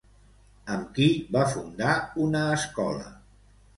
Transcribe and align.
Amb 0.75 0.87
qui 0.95 1.09
va 1.37 1.45
fundar 1.53 1.93
una 2.27 2.41
escola? 2.57 3.09